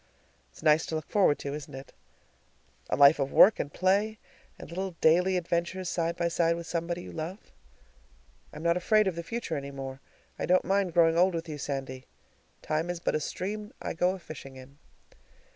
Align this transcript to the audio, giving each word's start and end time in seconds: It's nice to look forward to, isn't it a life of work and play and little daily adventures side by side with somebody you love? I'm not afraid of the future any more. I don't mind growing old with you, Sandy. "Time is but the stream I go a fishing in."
It's 0.51 0.63
nice 0.63 0.87
to 0.87 0.95
look 0.95 1.07
forward 1.07 1.37
to, 1.37 1.53
isn't 1.53 1.75
it 1.75 1.93
a 2.89 2.95
life 2.95 3.19
of 3.19 3.31
work 3.31 3.59
and 3.59 3.71
play 3.71 4.17
and 4.57 4.67
little 4.67 4.95
daily 4.99 5.37
adventures 5.37 5.89
side 5.89 6.15
by 6.17 6.27
side 6.27 6.55
with 6.55 6.65
somebody 6.65 7.03
you 7.03 7.11
love? 7.11 7.51
I'm 8.51 8.63
not 8.63 8.77
afraid 8.77 9.05
of 9.05 9.15
the 9.15 9.21
future 9.21 9.55
any 9.57 9.69
more. 9.69 9.99
I 10.39 10.47
don't 10.47 10.65
mind 10.65 10.93
growing 10.95 11.19
old 11.19 11.35
with 11.35 11.47
you, 11.47 11.59
Sandy. 11.59 12.05
"Time 12.63 12.89
is 12.89 12.99
but 12.99 13.11
the 13.13 13.19
stream 13.19 13.73
I 13.79 13.93
go 13.93 14.15
a 14.15 14.17
fishing 14.17 14.55
in." 14.55 14.79